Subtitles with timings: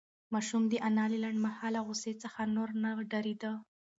[0.33, 3.51] ماشوم د انا له لنډمهاله غوسې څخه نور نه ډارېده.